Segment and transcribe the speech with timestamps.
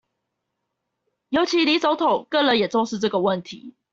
[1.29, 3.75] 尤其李總統個人也重視這個問題